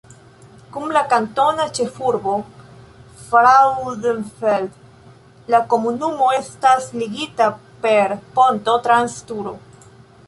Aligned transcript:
Kun 0.75 0.93
la 0.95 1.01
kantona 1.09 1.65
ĉefurbo 1.79 2.31
Frauenfeld 3.27 4.81
la 5.55 5.61
komunumo 5.75 6.31
estas 6.39 6.89
ligita 7.03 7.51
per 7.85 8.17
ponto 8.41 8.77
trans 8.89 9.21
Turo. 9.33 9.55